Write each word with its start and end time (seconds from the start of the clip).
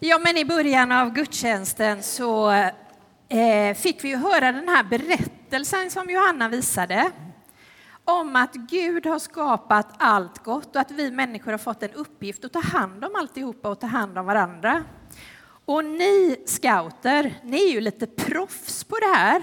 Ja, 0.00 0.18
men 0.18 0.36
i 0.36 0.44
början 0.44 0.92
av 0.92 1.12
gudstjänsten 1.12 2.02
så 2.02 2.50
eh, 3.28 3.74
fick 3.76 4.04
vi 4.04 4.08
ju 4.08 4.16
höra 4.16 4.52
den 4.52 4.68
här 4.68 4.84
berättelsen 4.84 5.90
som 5.90 6.10
Johanna 6.10 6.48
visade 6.48 7.10
om 8.04 8.36
att 8.36 8.54
Gud 8.54 9.06
har 9.06 9.18
skapat 9.18 9.86
allt 9.98 10.44
gott 10.44 10.76
och 10.76 10.80
att 10.80 10.90
vi 10.90 11.10
människor 11.10 11.50
har 11.50 11.58
fått 11.58 11.82
en 11.82 11.92
uppgift 11.92 12.44
att 12.44 12.52
ta 12.52 12.60
hand 12.60 13.04
om 13.04 13.14
alltihopa 13.16 13.68
och 13.68 13.80
ta 13.80 13.86
hand 13.86 14.18
om 14.18 14.26
varandra. 14.26 14.84
Och 15.64 15.84
ni 15.84 16.36
scouter, 16.46 17.34
ni 17.42 17.62
är 17.62 17.72
ju 17.72 17.80
lite 17.80 18.06
proffs 18.06 18.84
på 18.84 18.96
det 18.98 19.16
här. 19.16 19.42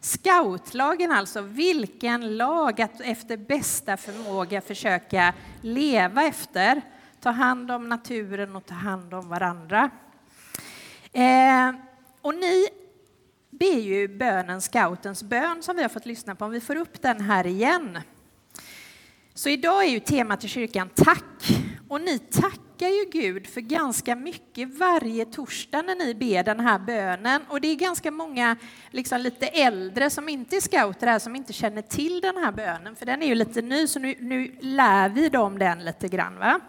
Scoutlagen 0.00 1.12
alltså, 1.12 1.40
vilken 1.40 2.36
lag 2.36 2.80
att 2.80 3.00
efter 3.00 3.36
bästa 3.36 3.96
förmåga 3.96 4.60
försöka 4.60 5.34
leva 5.60 6.24
efter. 6.24 6.82
Ta 7.24 7.30
hand 7.30 7.70
om 7.70 7.88
naturen 7.88 8.56
och 8.56 8.66
ta 8.66 8.74
hand 8.74 9.14
om 9.14 9.28
varandra. 9.28 9.90
Eh, 11.12 11.72
och 12.20 12.34
ni 12.34 12.68
ber 13.50 13.78
ju 13.78 14.08
bönen, 14.08 14.60
scoutens 14.60 15.22
bön 15.22 15.62
som 15.62 15.76
vi 15.76 15.82
har 15.82 15.88
fått 15.88 16.06
lyssna 16.06 16.34
på. 16.34 16.44
Om 16.44 16.50
vi 16.50 16.60
får 16.60 16.76
upp 16.76 17.02
den 17.02 17.20
här 17.20 17.46
igen. 17.46 17.98
Så 19.34 19.48
idag 19.48 19.84
är 19.84 19.88
ju 19.88 20.00
temat 20.00 20.44
i 20.44 20.48
kyrkan 20.48 20.88
tack. 20.94 21.48
Och 21.88 22.00
ni 22.00 22.18
tackar 22.18 22.88
ju 22.88 23.10
Gud 23.12 23.46
för 23.46 23.60
ganska 23.60 24.16
mycket 24.16 24.78
varje 24.78 25.24
torsdag 25.24 25.82
när 25.82 25.94
ni 25.94 26.14
ber 26.14 26.42
den 26.42 26.60
här 26.60 26.78
bönen. 26.78 27.42
Och 27.48 27.60
det 27.60 27.68
är 27.68 27.74
ganska 27.76 28.10
många 28.10 28.56
liksom 28.90 29.20
lite 29.20 29.46
äldre 29.46 30.10
som 30.10 30.28
inte 30.28 30.56
är 30.56 30.60
scouter 30.60 31.06
här 31.06 31.18
som 31.18 31.36
inte 31.36 31.52
känner 31.52 31.82
till 31.82 32.20
den 32.20 32.36
här 32.36 32.52
bönen. 32.52 32.96
För 32.96 33.06
den 33.06 33.22
är 33.22 33.26
ju 33.26 33.34
lite 33.34 33.62
ny 33.62 33.86
så 33.86 33.98
nu, 33.98 34.14
nu 34.20 34.56
lär 34.60 35.08
vi 35.08 35.28
dem 35.28 35.58
den 35.58 35.84
lite 35.84 36.08
grann. 36.08 36.38
Va? 36.38 36.60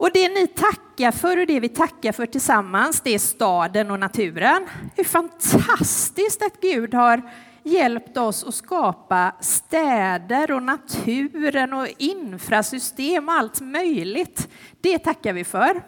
Och 0.00 0.10
det 0.12 0.28
ni 0.28 0.46
tackar 0.46 1.10
för 1.10 1.40
och 1.40 1.46
det 1.46 1.60
vi 1.60 1.68
tackar 1.68 2.12
för 2.12 2.26
tillsammans, 2.26 3.00
det 3.00 3.14
är 3.14 3.18
staden 3.18 3.90
och 3.90 4.00
naturen. 4.00 4.66
Hur 4.96 5.04
fantastiskt 5.04 6.42
att 6.42 6.60
Gud 6.60 6.94
har 6.94 7.22
hjälpt 7.62 8.16
oss 8.16 8.44
att 8.44 8.54
skapa 8.54 9.32
städer 9.40 10.52
och 10.52 10.62
naturen 10.62 11.72
och 11.72 11.86
infrasystem 11.98 13.28
och 13.28 13.34
allt 13.34 13.60
möjligt. 13.60 14.48
Det 14.80 14.98
tackar 14.98 15.32
vi 15.32 15.44
för. 15.44 15.82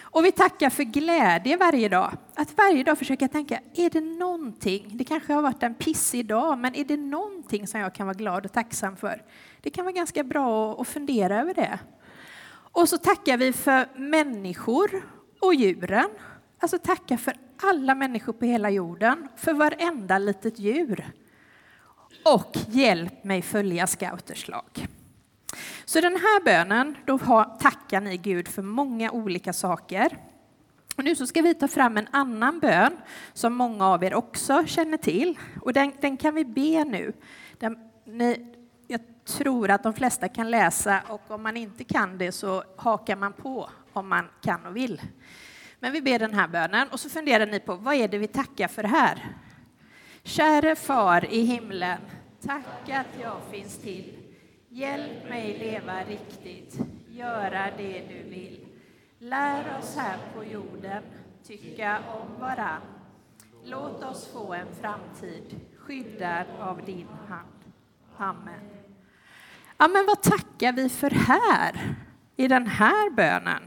Och 0.00 0.24
vi 0.24 0.32
tackar 0.32 0.70
för 0.70 0.82
glädje 0.82 1.56
varje 1.56 1.88
dag. 1.88 2.12
Att 2.34 2.56
varje 2.56 2.84
dag 2.84 2.98
försöka 2.98 3.28
tänka, 3.28 3.60
är 3.74 3.90
det 3.90 4.00
någonting, 4.00 4.90
det 4.92 5.04
kanske 5.04 5.32
har 5.32 5.42
varit 5.42 5.62
en 5.62 5.74
pissig 5.74 6.26
dag, 6.26 6.58
men 6.58 6.74
är 6.74 6.84
det 6.84 6.96
någonting 6.96 7.66
som 7.66 7.80
jag 7.80 7.94
kan 7.94 8.06
vara 8.06 8.16
glad 8.16 8.44
och 8.44 8.52
tacksam 8.52 8.96
för? 8.96 9.22
Det 9.60 9.70
kan 9.70 9.84
vara 9.84 9.94
ganska 9.94 10.24
bra 10.24 10.80
att 10.80 10.88
fundera 10.88 11.40
över 11.40 11.54
det. 11.54 11.78
Och 12.76 12.88
så 12.88 12.98
tackar 12.98 13.36
vi 13.36 13.52
för 13.52 13.88
människor 13.94 15.02
och 15.40 15.54
djuren. 15.54 16.08
Alltså 16.58 16.78
tacka 16.78 17.18
för 17.18 17.34
alla 17.62 17.94
människor 17.94 18.32
på 18.32 18.44
hela 18.44 18.70
jorden, 18.70 19.28
för 19.36 19.52
varenda 19.52 20.18
litet 20.18 20.58
djur. 20.58 21.12
Och 22.24 22.56
hjälp 22.68 23.24
mig 23.24 23.42
följa 23.42 23.86
scouters 23.86 24.48
lag. 24.48 24.88
Så 25.84 26.00
den 26.00 26.12
här 26.12 26.44
bönen, 26.44 26.96
då 27.06 27.18
tackar 27.60 28.00
ni 28.00 28.16
Gud 28.16 28.48
för 28.48 28.62
många 28.62 29.10
olika 29.10 29.52
saker. 29.52 30.18
Och 30.96 31.04
nu 31.04 31.16
så 31.16 31.26
ska 31.26 31.42
vi 31.42 31.54
ta 31.54 31.68
fram 31.68 31.96
en 31.96 32.08
annan 32.10 32.60
bön 32.60 32.96
som 33.32 33.54
många 33.54 33.86
av 33.86 34.04
er 34.04 34.14
också 34.14 34.66
känner 34.66 34.96
till. 34.96 35.38
Och 35.62 35.72
den, 35.72 35.92
den 36.00 36.16
kan 36.16 36.34
vi 36.34 36.44
be 36.44 36.84
nu. 36.84 37.12
Den, 37.58 37.78
ni, 38.04 38.55
jag 38.86 39.00
tror 39.24 39.70
att 39.70 39.82
de 39.82 39.94
flesta 39.94 40.28
kan 40.28 40.50
läsa 40.50 41.02
och 41.08 41.30
om 41.30 41.42
man 41.42 41.56
inte 41.56 41.84
kan 41.84 42.18
det 42.18 42.32
så 42.32 42.64
hakar 42.76 43.16
man 43.16 43.32
på 43.32 43.70
om 43.92 44.08
man 44.08 44.28
kan 44.40 44.66
och 44.66 44.76
vill. 44.76 45.02
Men 45.80 45.92
vi 45.92 46.02
ber 46.02 46.18
den 46.18 46.34
här 46.34 46.48
bönen 46.48 46.88
och 46.88 47.00
så 47.00 47.08
funderar 47.08 47.46
ni 47.46 47.60
på 47.60 47.74
vad 47.74 47.94
är 47.94 48.08
det 48.08 48.18
vi 48.18 48.26
tackar 48.26 48.68
för 48.68 48.84
här? 48.84 49.26
Käre 50.22 50.76
far 50.76 51.24
i 51.24 51.40
himlen, 51.40 51.98
tack 52.42 52.88
att 52.88 53.20
jag 53.22 53.36
finns 53.50 53.78
till. 53.78 54.12
Hjälp 54.68 55.28
mig 55.28 55.58
leva 55.58 56.04
riktigt, 56.04 56.78
göra 57.08 57.70
det 57.76 58.02
du 58.08 58.30
vill. 58.30 58.66
Lär 59.18 59.78
oss 59.78 59.96
här 59.96 60.18
på 60.34 60.44
jorden 60.44 61.02
tycka 61.46 61.98
om 61.98 62.40
varann. 62.40 62.82
Låt 63.64 64.04
oss 64.04 64.32
få 64.32 64.54
en 64.54 64.74
framtid 64.80 65.60
skyddad 65.78 66.46
av 66.60 66.84
din 66.84 67.08
hand. 67.28 67.64
Amen. 68.16 68.75
Ja, 69.78 69.88
men 69.88 70.06
vad 70.06 70.22
tackar 70.22 70.72
vi 70.72 70.88
för 70.88 71.10
här, 71.10 71.96
i 72.36 72.48
den 72.48 72.66
här 72.66 73.10
bönen? 73.10 73.62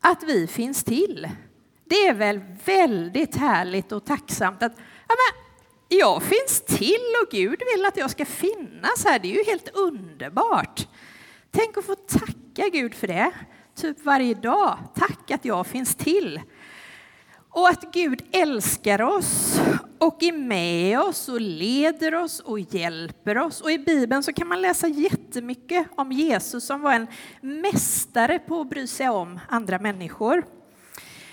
Att 0.00 0.22
vi 0.22 0.46
finns 0.46 0.84
till. 0.84 1.28
Det 1.84 2.06
är 2.06 2.14
väl 2.14 2.40
väldigt 2.64 3.36
härligt 3.36 3.92
och 3.92 4.04
tacksamt 4.04 4.62
att 4.62 4.72
ja, 5.08 5.14
men 5.14 5.42
jag 5.98 6.22
finns 6.22 6.60
till 6.60 7.14
och 7.22 7.30
Gud 7.30 7.62
vill 7.74 7.86
att 7.86 7.96
jag 7.96 8.10
ska 8.10 8.24
finnas 8.24 9.04
här. 9.04 9.18
Det 9.18 9.28
är 9.28 9.36
ju 9.36 9.44
helt 9.44 9.68
underbart. 9.74 10.88
Tänk 11.50 11.76
att 11.76 11.84
få 11.84 11.94
tacka 11.94 12.68
Gud 12.72 12.94
för 12.94 13.06
det, 13.06 13.30
typ 13.74 14.04
varje 14.04 14.34
dag. 14.34 14.78
Tack 14.94 15.30
att 15.30 15.44
jag 15.44 15.66
finns 15.66 15.94
till. 15.94 16.40
Och 17.48 17.68
att 17.68 17.92
Gud 17.92 18.22
älskar 18.32 19.02
oss 19.02 19.60
och 20.02 20.22
är 20.22 20.32
med 20.32 21.00
oss 21.00 21.28
och 21.28 21.40
leder 21.40 22.14
oss 22.14 22.40
och 22.40 22.60
hjälper 22.60 23.38
oss. 23.38 23.60
Och 23.60 23.70
i 23.70 23.78
Bibeln 23.78 24.22
så 24.22 24.32
kan 24.32 24.48
man 24.48 24.62
läsa 24.62 24.88
jättemycket 24.88 25.86
om 25.96 26.12
Jesus 26.12 26.64
som 26.64 26.80
var 26.80 26.92
en 26.92 27.06
mästare 27.40 28.38
på 28.38 28.60
att 28.60 28.70
bry 28.70 28.86
sig 28.86 29.08
om 29.08 29.40
andra 29.48 29.78
människor. 29.78 30.44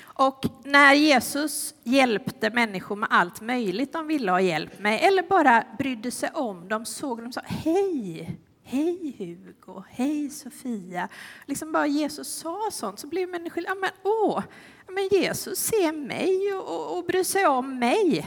Och 0.02 0.46
när 0.64 0.94
Jesus 0.94 1.74
hjälpte 1.84 2.50
människor 2.50 2.96
med 2.96 3.10
allt 3.12 3.42
möjligt 3.42 3.94
de 3.94 4.08
ville 4.08 4.32
ha 4.32 4.42
hjälp 4.42 4.80
med, 4.80 5.00
eller 5.04 5.24
bara 5.24 5.64
brydde 5.78 6.12
sig 6.12 6.30
om 6.34 6.68
dem, 6.68 6.86
såg 6.86 7.18
dem 7.18 7.28
och 7.28 7.34
sa 7.34 7.42
hej, 7.46 8.40
hej 8.64 9.16
Hugo, 9.18 9.84
hej 9.90 10.30
Sofia. 10.30 11.10
Liksom 11.46 11.72
bara 11.72 11.88
Jesus 11.88 12.28
sa 12.28 12.70
sånt 12.72 13.00
så 13.00 13.08
blev 13.08 13.30
människor, 13.30 13.64
ja 13.68 13.76
men 13.76 13.90
åh, 14.04 14.44
men 14.88 15.08
Jesus 15.12 15.60
ser 15.60 15.92
mig 15.92 16.54
och, 16.54 16.76
och, 16.76 16.98
och 16.98 17.06
bryr 17.06 17.24
sig 17.24 17.48
om 17.48 17.80
mig. 17.80 18.26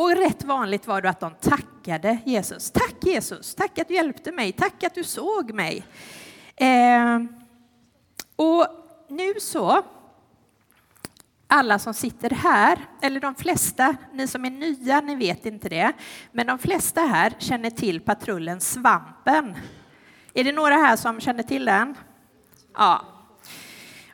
Och 0.00 0.16
rätt 0.16 0.44
vanligt 0.44 0.86
var 0.86 1.02
det 1.02 1.10
att 1.10 1.20
de 1.20 1.34
tackade 1.34 2.18
Jesus. 2.24 2.70
Tack 2.70 2.94
Jesus, 3.02 3.54
tack 3.54 3.78
att 3.78 3.88
du 3.88 3.94
hjälpte 3.94 4.32
mig, 4.32 4.52
tack 4.52 4.84
att 4.84 4.94
du 4.94 5.04
såg 5.04 5.52
mig. 5.52 5.84
Eh, 6.56 7.18
och 8.36 8.66
nu 9.08 9.34
så, 9.40 9.82
alla 11.46 11.78
som 11.78 11.94
sitter 11.94 12.30
här, 12.30 12.78
eller 13.02 13.20
de 13.20 13.34
flesta, 13.34 13.96
ni 14.12 14.26
som 14.26 14.44
är 14.44 14.50
nya, 14.50 15.00
ni 15.00 15.14
vet 15.16 15.46
inte 15.46 15.68
det, 15.68 15.92
men 16.32 16.46
de 16.46 16.58
flesta 16.58 17.00
här 17.00 17.32
känner 17.38 17.70
till 17.70 18.00
patrullen 18.00 18.60
Svampen. 18.60 19.56
Är 20.34 20.44
det 20.44 20.52
några 20.52 20.74
här 20.74 20.96
som 20.96 21.20
känner 21.20 21.42
till 21.42 21.64
den? 21.64 21.94
Ja, 22.74 23.04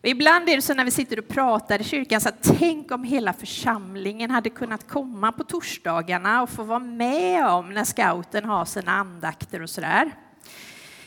och 0.07 0.11
ibland 0.11 0.49
är 0.49 0.57
det 0.57 0.63
så 0.63 0.75
när 0.75 0.85
vi 0.85 0.91
sitter 0.91 1.19
och 1.19 1.29
pratar 1.29 1.81
i 1.81 1.85
kyrkan, 1.85 2.21
så 2.21 2.29
att 2.29 2.43
tänk 2.59 2.91
om 2.91 3.05
hela 3.05 3.33
församlingen 3.33 4.31
hade 4.31 4.51
kunnat 4.51 4.89
komma 4.89 5.33
på 5.33 5.45
torsdagarna 5.45 6.43
och 6.43 6.51
få 6.51 6.63
vara 6.63 6.79
med 6.79 7.47
om 7.47 7.75
när 7.75 7.85
scouten 7.85 8.45
har 8.45 8.65
sina 8.65 8.93
andakter 8.93 9.63
och 9.63 9.71
sådär. 9.71 10.11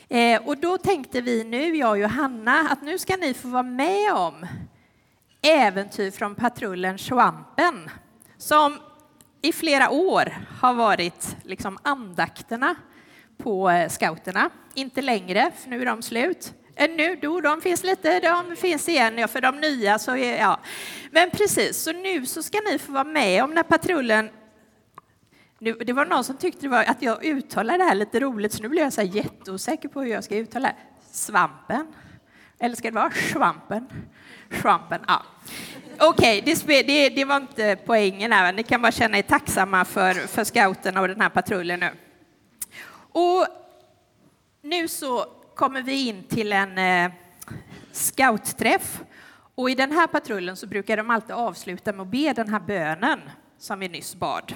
Eh, 0.08 0.46
och 0.46 0.56
då 0.56 0.78
tänkte 0.78 1.20
vi 1.20 1.44
nu, 1.44 1.76
jag 1.76 1.90
och 1.90 1.98
Johanna, 1.98 2.68
att 2.70 2.82
nu 2.82 2.98
ska 2.98 3.16
ni 3.16 3.34
få 3.34 3.48
vara 3.48 3.62
med 3.62 4.12
om 4.14 4.46
äventyr 5.42 6.10
från 6.10 6.34
patrullen 6.34 6.98
Svampen, 6.98 7.90
som 8.38 8.78
i 9.42 9.52
flera 9.52 9.90
år 9.90 10.46
har 10.60 10.74
varit 10.74 11.36
liksom 11.42 11.78
andakterna 11.82 12.74
på 13.36 13.70
eh, 13.70 13.88
scouterna. 13.88 14.50
Inte 14.74 15.02
längre, 15.02 15.50
för 15.56 15.70
nu 15.70 15.82
är 15.82 15.86
de 15.86 16.02
slut. 16.02 16.54
Eh, 16.80 16.90
nu, 16.96 17.16
då, 17.16 17.40
de 17.40 17.60
finns 17.60 17.84
lite, 17.84 18.20
de 18.20 18.56
finns 18.56 18.88
igen, 18.88 19.18
ja, 19.18 19.28
för 19.28 19.40
de 19.40 19.60
nya 19.60 19.98
så 19.98 20.16
är, 20.16 20.38
ja. 20.38 20.60
Men 21.10 21.30
precis, 21.30 21.82
så 21.82 21.92
nu 21.92 22.26
så 22.26 22.42
ska 22.42 22.60
ni 22.70 22.78
få 22.78 22.92
vara 22.92 23.04
med 23.04 23.44
om 23.44 23.50
när 23.50 23.62
patrullen 23.62 24.30
nu, 25.58 25.72
det 25.72 25.92
var 25.92 26.06
någon 26.06 26.24
som 26.24 26.36
tyckte 26.36 26.60
det 26.60 26.68
var 26.68 26.84
att 26.84 27.02
jag 27.02 27.24
uttalade 27.24 27.78
det 27.78 27.84
här 27.84 27.94
lite 27.94 28.20
roligt, 28.20 28.52
så 28.52 28.62
nu 28.62 28.68
blir 28.68 28.82
jag 28.82 28.92
så 28.92 29.00
här 29.00 29.08
jätteosäker 29.08 29.88
på 29.88 30.00
hur 30.00 30.10
jag 30.10 30.24
ska 30.24 30.36
uttala 30.36 30.68
det. 30.68 30.74
Svampen? 31.12 31.86
Eller 32.58 32.76
ska 32.76 32.90
det 32.90 32.94
vara 32.94 33.10
svampen? 33.10 33.86
Svampen, 34.60 35.00
ja. 35.06 35.22
Okej, 35.98 36.42
okay, 36.42 36.54
det, 36.66 36.82
det, 36.82 37.08
det, 37.08 37.24
var 37.24 37.36
inte 37.36 37.76
poängen 37.86 38.32
här. 38.32 38.52
Ni 38.52 38.62
kan 38.62 38.82
bara 38.82 38.92
känna 38.92 39.18
er 39.18 39.22
tacksamma 39.22 39.84
för, 39.84 40.14
för 40.14 40.44
scouterna 40.44 41.00
och 41.00 41.08
den 41.08 41.20
här 41.20 41.28
patrullen 41.28 41.80
nu. 41.80 41.90
Och 43.12 43.46
nu 44.62 44.88
så 44.88 45.39
kommer 45.60 45.82
vi 45.82 46.08
in 46.08 46.22
till 46.22 46.52
en 46.52 46.78
eh, 46.78 47.12
scoutträff. 47.92 49.00
Och 49.54 49.70
i 49.70 49.74
den 49.74 49.92
här 49.92 50.06
patrullen 50.06 50.56
så 50.56 50.66
brukar 50.66 50.96
de 50.96 51.10
alltid 51.10 51.34
avsluta 51.34 51.92
med 51.92 52.00
att 52.00 52.08
be 52.08 52.32
den 52.32 52.48
här 52.48 52.60
bönen 52.60 53.20
som 53.58 53.80
vi 53.80 53.88
nyss 53.88 54.14
bad. 54.14 54.54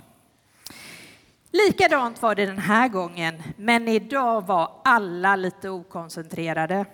Likadant 1.50 2.22
var 2.22 2.34
det 2.34 2.46
den 2.46 2.58
här 2.58 2.88
gången, 2.88 3.42
men 3.56 3.88
idag 3.88 4.46
var 4.46 4.80
alla 4.84 5.36
lite 5.36 5.70
okoncentrerade. 5.70 6.84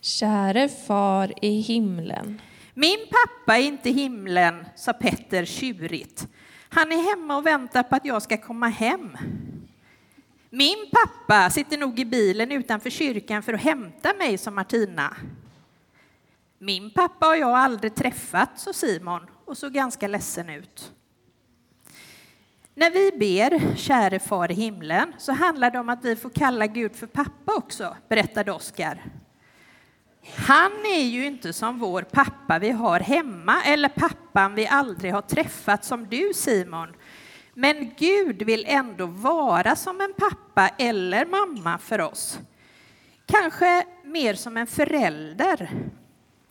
Käre 0.00 0.68
far 0.68 1.32
i 1.42 1.60
himlen. 1.60 2.40
Min 2.74 2.98
pappa 3.10 3.58
är 3.58 3.62
inte 3.62 3.90
i 3.90 3.92
himlen, 3.92 4.64
sa 4.76 4.92
Petter 4.92 5.44
tjurigt. 5.44 6.28
Han 6.68 6.92
är 6.92 7.10
hemma 7.10 7.36
och 7.36 7.46
väntar 7.46 7.82
på 7.82 7.96
att 7.96 8.04
jag 8.04 8.22
ska 8.22 8.36
komma 8.36 8.68
hem. 8.68 9.16
Min 10.54 10.90
pappa 10.92 11.50
sitter 11.50 11.78
nog 11.78 12.00
i 12.00 12.04
bilen 12.04 12.52
utanför 12.52 12.90
kyrkan 12.90 13.42
för 13.42 13.52
att 13.52 13.60
hämta 13.60 14.14
mig, 14.14 14.38
som 14.38 14.54
Martina. 14.54 15.16
Min 16.58 16.90
pappa 16.90 17.28
och 17.28 17.36
jag 17.36 17.46
har 17.46 17.56
aldrig 17.56 17.94
träffats, 17.94 18.62
sa 18.62 18.72
Simon 18.72 19.20
och 19.44 19.58
såg 19.58 19.72
ganska 19.72 20.08
ledsen 20.08 20.50
ut. 20.50 20.92
När 22.74 22.90
vi 22.90 23.12
ber 23.18 23.76
Käre 23.76 24.18
far 24.18 24.50
i 24.50 24.54
himlen 24.54 25.12
så 25.18 25.32
handlar 25.32 25.70
det 25.70 25.78
om 25.78 25.88
att 25.88 26.04
vi 26.04 26.16
får 26.16 26.30
kalla 26.30 26.66
Gud 26.66 26.96
för 26.96 27.06
pappa 27.06 27.54
också, 27.54 27.96
berättade 28.08 28.52
Oskar. 28.52 29.04
Han 30.36 30.72
är 30.86 31.04
ju 31.04 31.26
inte 31.26 31.52
som 31.52 31.78
vår 31.78 32.02
pappa 32.02 32.58
vi 32.58 32.70
har 32.70 33.00
hemma 33.00 33.62
eller 33.62 33.88
pappan 33.88 34.54
vi 34.54 34.66
aldrig 34.66 35.12
har 35.12 35.22
träffat 35.22 35.84
som 35.84 36.06
du 36.08 36.32
Simon. 36.34 36.88
Men 37.54 37.90
Gud 37.96 38.42
vill 38.42 38.64
ändå 38.68 39.06
vara 39.06 39.76
som 39.76 40.00
en 40.00 40.12
pappa 40.16 40.68
eller 40.78 41.26
mamma 41.26 41.78
för 41.78 42.00
oss. 42.00 42.38
Kanske 43.26 43.86
mer 44.04 44.34
som 44.34 44.56
en 44.56 44.66
förälder. 44.66 45.70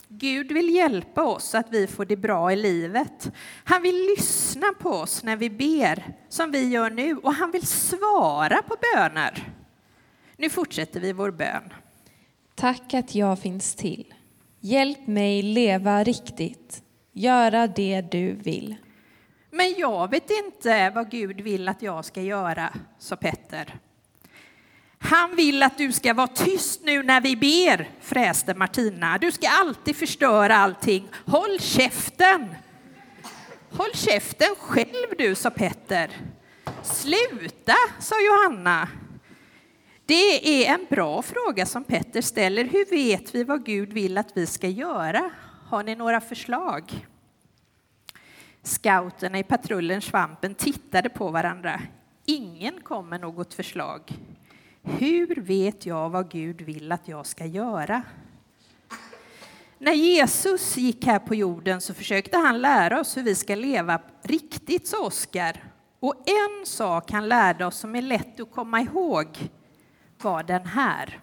Gud 0.08 0.52
vill 0.52 0.76
hjälpa 0.76 1.24
oss 1.24 1.56
att 1.56 1.68
vi 1.70 1.88
får 1.88 2.06
det 2.06 2.16
bra 2.16 2.52
i 2.52 2.56
livet. 2.56 3.32
Han 3.64 3.82
vill 3.82 3.96
lyssna 3.96 4.68
på 4.80 4.90
oss 4.90 5.24
när 5.24 5.36
vi 5.36 5.50
ber, 5.50 6.14
som 6.30 6.52
vi 6.52 6.70
gör 6.70 6.90
nu, 6.90 7.18
och 7.18 7.34
han 7.34 7.52
vill 7.52 7.68
svara 7.68 8.62
på 8.62 8.76
böner. 8.94 9.54
Nu 10.38 10.50
fortsätter 10.50 11.00
vi 11.00 11.14
vår 11.14 11.32
bön. 11.32 11.74
Tack 12.56 12.94
att 12.94 13.16
jag 13.16 13.40
finns 13.40 13.76
till. 13.76 14.14
Hjälp 14.60 15.08
mig 15.08 15.42
leva 15.42 16.04
riktigt, 16.04 16.84
göra 17.12 17.68
det 17.68 18.02
du 18.02 18.34
vill. 18.34 18.76
Men 19.56 19.74
jag 19.78 20.12
vet 20.12 20.30
inte 20.30 20.90
vad 20.90 21.12
Gud 21.12 21.42
vill 21.42 21.70
att 21.70 21.82
jag 21.82 22.06
ska 22.06 22.22
göra, 22.22 22.74
sa 23.00 23.16
Petter. 23.16 23.76
Han 25.00 25.36
vill 25.36 25.64
att 25.64 25.78
du 25.78 25.92
ska 25.92 26.14
vara 26.14 26.28
tyst 26.28 26.82
nu 26.84 27.04
när 27.04 27.22
vi 27.22 27.36
ber, 27.36 27.90
fräste 28.02 28.54
Martina. 28.54 29.18
Du 29.18 29.32
ska 29.32 29.48
alltid 29.50 29.96
förstöra 29.96 30.56
allting. 30.56 31.08
Håll 31.26 31.60
käften! 31.60 32.56
Håll 33.72 33.94
käften 33.94 34.56
själv 34.60 35.08
du, 35.18 35.36
sa 35.36 35.50
Petter. 35.50 36.12
Sluta, 36.84 37.76
sa 38.00 38.16
Johanna. 38.20 38.88
Det 40.06 40.66
är 40.66 40.74
en 40.74 40.86
bra 40.90 41.22
fråga 41.22 41.66
som 41.66 41.84
Petter 41.84 42.22
ställer. 42.22 42.64
Hur 42.64 42.90
vet 42.90 43.36
vi 43.36 43.44
vad 43.44 43.66
Gud 43.66 43.94
vill 43.94 44.18
att 44.18 44.32
vi 44.38 44.46
ska 44.48 44.68
göra? 44.68 45.32
Har 45.70 45.84
ni 45.84 45.96
några 45.96 46.22
förslag? 46.22 47.06
Scouterna 48.64 49.40
i 49.40 49.44
patrullen 49.44 50.02
Svampen 50.02 50.56
tittade 50.56 51.10
på 51.10 51.30
varandra. 51.30 51.82
Ingen 52.26 52.82
kom 52.82 53.10
med 53.10 53.22
något 53.22 53.54
förslag. 53.54 54.02
Hur 54.82 55.42
vet 55.42 55.86
jag 55.86 56.10
vad 56.10 56.32
Gud 56.32 56.62
vill 56.62 56.92
att 56.92 57.08
jag 57.08 57.26
ska 57.26 57.46
göra? 57.46 58.04
När 59.78 59.94
Jesus 59.94 60.78
gick 60.78 61.06
här 61.06 61.20
på 61.20 61.36
jorden 61.36 61.82
så 61.82 61.94
försökte 61.94 62.38
han 62.38 62.62
lära 62.62 63.00
oss 63.00 63.18
hur 63.18 63.24
vi 63.24 63.36
ska 63.36 63.56
leva 63.56 64.02
riktigt, 64.22 64.88
sa 64.88 65.06
Oskar. 65.06 65.64
Och 66.00 66.16
en 66.26 66.66
sak 66.66 67.12
han 67.12 67.28
lärde 67.28 67.66
oss 67.66 67.78
som 67.78 67.96
är 67.96 68.02
lätt 68.02 68.40
att 68.40 68.52
komma 68.52 68.82
ihåg 68.82 69.28
var 70.22 70.44
den 70.44 70.66
här. 70.66 71.20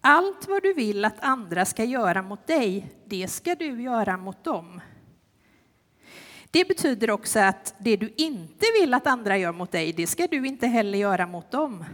Allt 0.00 0.48
vad 0.48 0.62
du 0.62 0.74
vill 0.74 1.04
att 1.04 1.20
andra 1.20 1.64
ska 1.64 1.84
göra 1.84 2.22
mot 2.22 2.46
dig, 2.46 2.92
det 3.04 3.28
ska 3.28 3.54
du 3.54 3.82
göra 3.82 4.16
mot 4.16 4.44
dem. 4.44 4.80
Det 6.50 6.68
betyder 6.68 7.10
också 7.10 7.38
att 7.38 7.74
det 7.78 7.96
du 7.96 8.14
inte 8.16 8.66
vill 8.80 8.94
att 8.94 9.06
andra 9.06 9.38
gör 9.38 9.52
mot 9.52 9.72
dig, 9.72 9.92
det 9.92 10.06
ska 10.06 10.26
du 10.26 10.46
inte 10.46 10.66
heller 10.66 10.98
göra 10.98 11.26
mot 11.26 11.50
dem. 11.50 11.84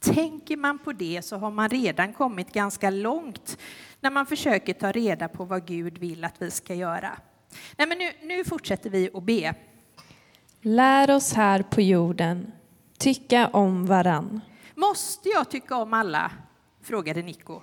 Tänker 0.00 0.56
man 0.56 0.78
på 0.78 0.92
det 0.92 1.22
så 1.24 1.36
har 1.36 1.50
man 1.50 1.68
redan 1.68 2.12
kommit 2.12 2.52
ganska 2.52 2.90
långt 2.90 3.58
när 4.00 4.10
man 4.10 4.26
försöker 4.26 4.72
ta 4.74 4.92
reda 4.92 5.28
på 5.28 5.44
vad 5.44 5.66
Gud 5.66 5.98
vill 5.98 6.24
att 6.24 6.42
vi 6.42 6.50
ska 6.50 6.74
göra. 6.74 7.10
Nej, 7.76 7.88
men 7.88 7.98
nu, 7.98 8.12
nu 8.22 8.44
fortsätter 8.44 8.90
vi 8.90 9.10
att 9.14 9.22
be. 9.22 9.54
Lär 10.60 11.10
oss 11.10 11.32
här 11.32 11.62
på 11.62 11.80
jorden 11.80 12.52
tycka 12.98 13.48
om 13.48 13.86
varann. 13.86 14.40
Måste 14.74 15.28
jag 15.28 15.50
tycka 15.50 15.76
om 15.76 15.94
alla? 15.94 16.30
frågade 16.82 17.22
Nico. 17.22 17.60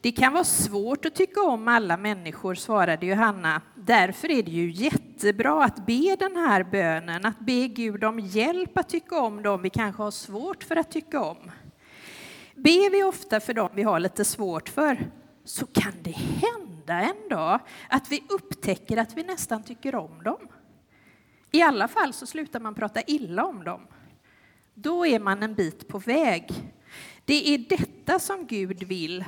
Det 0.00 0.12
kan 0.12 0.32
vara 0.32 0.44
svårt 0.44 1.04
att 1.04 1.14
tycka 1.14 1.42
om 1.42 1.68
alla 1.68 1.96
människor, 1.96 2.54
svarade 2.54 3.06
Johanna. 3.06 3.60
Därför 3.86 4.30
är 4.30 4.42
det 4.42 4.50
ju 4.50 4.70
jättebra 4.70 5.64
att 5.64 5.86
be 5.86 6.16
den 6.18 6.36
här 6.36 6.64
bönen, 6.64 7.26
att 7.26 7.40
be 7.40 7.68
Gud 7.68 8.04
om 8.04 8.20
hjälp 8.20 8.78
att 8.78 8.88
tycka 8.88 9.20
om 9.20 9.42
dem 9.42 9.62
vi 9.62 9.70
kanske 9.70 10.02
har 10.02 10.10
svårt 10.10 10.64
för 10.64 10.76
att 10.76 10.90
tycka 10.90 11.20
om. 11.20 11.50
Ber 12.54 12.90
vi 12.90 13.02
ofta 13.02 13.40
för 13.40 13.54
dem 13.54 13.68
vi 13.74 13.82
har 13.82 14.00
lite 14.00 14.24
svårt 14.24 14.68
för, 14.68 15.10
så 15.44 15.66
kan 15.66 15.92
det 16.02 16.10
hända 16.16 17.00
en 17.00 17.28
dag 17.30 17.60
att 17.88 18.12
vi 18.12 18.24
upptäcker 18.28 18.96
att 18.96 19.16
vi 19.16 19.22
nästan 19.22 19.62
tycker 19.62 19.94
om 19.94 20.22
dem. 20.22 20.48
I 21.50 21.62
alla 21.62 21.88
fall 21.88 22.12
så 22.12 22.26
slutar 22.26 22.60
man 22.60 22.74
prata 22.74 23.02
illa 23.02 23.44
om 23.44 23.64
dem. 23.64 23.86
Då 24.74 25.06
är 25.06 25.20
man 25.20 25.42
en 25.42 25.54
bit 25.54 25.88
på 25.88 25.98
väg. 25.98 26.52
Det 27.24 27.54
är 27.54 27.58
detta 27.58 28.18
som 28.18 28.46
Gud 28.46 28.82
vill 28.82 29.24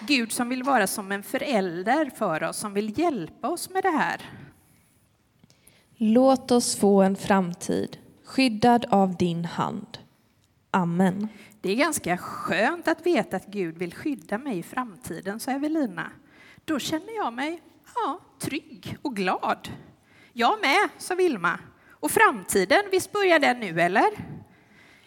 Gud 0.00 0.32
som 0.32 0.48
vill 0.48 0.62
vara 0.62 0.86
som 0.86 1.12
en 1.12 1.22
förälder 1.22 2.10
för 2.16 2.42
oss, 2.44 2.56
som 2.56 2.74
vill 2.74 2.98
hjälpa 2.98 3.48
oss 3.48 3.70
med 3.70 3.82
det 3.82 3.90
här. 3.90 4.20
Låt 5.96 6.50
oss 6.50 6.76
få 6.76 7.02
en 7.02 7.16
framtid 7.16 7.98
skyddad 8.24 8.86
av 8.90 9.16
din 9.16 9.44
hand. 9.44 9.98
Amen. 10.70 11.28
Det 11.60 11.72
är 11.72 11.76
ganska 11.76 12.16
skönt 12.16 12.88
att 12.88 13.06
veta 13.06 13.36
att 13.36 13.46
Gud 13.46 13.78
vill 13.78 13.94
skydda 13.94 14.38
mig 14.38 14.58
i 14.58 14.62
framtiden, 14.62 15.40
sa 15.40 15.50
Evelina. 15.50 16.10
Då 16.64 16.78
känner 16.78 17.16
jag 17.16 17.32
mig 17.32 17.62
ja, 17.94 18.20
trygg 18.38 18.96
och 19.02 19.16
glad. 19.16 19.68
Jag 20.32 20.60
med, 20.60 20.88
sa 20.98 21.14
Vilma. 21.14 21.58
Och 21.90 22.10
framtiden, 22.10 22.82
visst 22.90 23.12
börjar 23.12 23.38
den 23.38 23.60
nu, 23.60 23.80
eller? 23.80 24.10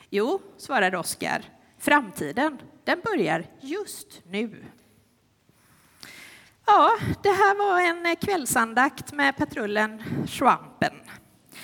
Jo, 0.10 0.42
svarade 0.58 0.98
Oskar. 0.98 1.44
Framtiden, 1.78 2.58
den 2.84 3.02
börjar 3.04 3.46
just 3.62 4.22
nu. 4.26 4.66
Ja, 6.66 6.98
det 7.24 7.30
här 7.30 7.58
var 7.58 7.82
en 7.82 8.16
kvällsandakt 8.16 9.14
med 9.14 9.38
patrullen 9.38 10.04
Schwampen. 10.28 10.94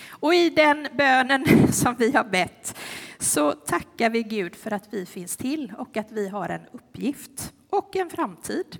Och 0.10 0.36
i 0.36 0.50
den 0.50 0.88
bönen 0.98 1.74
som 1.74 1.96
vi 1.96 2.12
har 2.12 2.24
bett 2.24 2.78
så 3.20 3.52
tackar 3.52 4.10
vi 4.10 4.24
Gud 4.24 4.56
för 4.56 4.72
att 4.72 4.94
vi 4.94 5.06
finns 5.06 5.38
till 5.38 5.74
och 5.78 5.98
att 5.98 6.12
vi 6.12 6.28
har 6.28 6.50
en 6.50 6.66
uppgift 6.72 7.54
och 7.70 7.96
en 7.96 8.10
framtid. 8.10 8.78